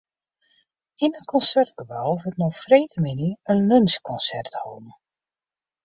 Yn 1.07 1.17
it 1.19 1.27
Konsertgebou 1.33 2.09
wurdt 2.23 2.39
no 2.43 2.49
freedtemiddei 2.63 3.31
in 3.53 3.65
lunsjkonsert 3.69 4.53
holden. 4.65 4.91